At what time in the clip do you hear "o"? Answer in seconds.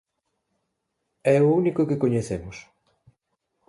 1.45-1.51